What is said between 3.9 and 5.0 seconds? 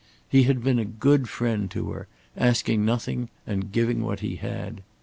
what he had.